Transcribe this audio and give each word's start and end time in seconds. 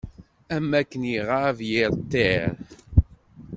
Am 0.55 0.69
akken 0.79 1.03
iɣab 1.17 1.57
yir 1.69 1.91
ṭṭir. 2.03 2.51